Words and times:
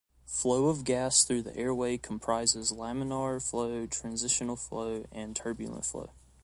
Flow 0.25 0.65
of 0.65 0.83
gas 0.83 1.23
through 1.23 1.43
the 1.43 1.55
airway 1.55 1.95
comprises 1.95 2.71
laminar 2.71 3.39
flow, 3.39 3.85
transitional 3.85 4.55
flow 4.55 5.05
and 5.11 5.35
turbulent 5.35 5.85
flow. 5.85 6.09